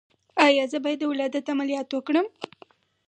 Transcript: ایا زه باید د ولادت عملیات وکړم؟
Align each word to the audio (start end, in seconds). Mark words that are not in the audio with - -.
ایا 0.45 0.63
زه 0.71 0.77
باید 0.83 0.99
د 1.01 1.03
ولادت 1.11 1.45
عملیات 1.53 1.89
وکړم؟ 1.93 2.25